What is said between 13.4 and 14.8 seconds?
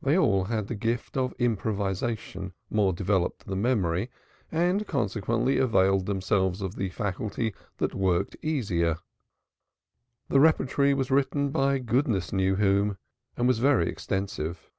was very extensive.